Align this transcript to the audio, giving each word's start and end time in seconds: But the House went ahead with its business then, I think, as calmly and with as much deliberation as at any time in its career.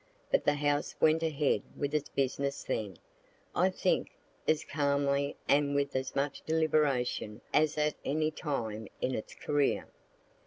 But 0.31 0.45
the 0.45 0.55
House 0.55 0.95
went 0.99 1.21
ahead 1.21 1.61
with 1.77 1.93
its 1.93 2.09
business 2.09 2.63
then, 2.63 2.97
I 3.55 3.69
think, 3.69 4.09
as 4.47 4.63
calmly 4.63 5.35
and 5.47 5.75
with 5.75 5.95
as 5.95 6.15
much 6.15 6.41
deliberation 6.41 7.39
as 7.53 7.77
at 7.77 7.93
any 8.03 8.31
time 8.31 8.87
in 8.99 9.13
its 9.13 9.35
career. 9.35 9.85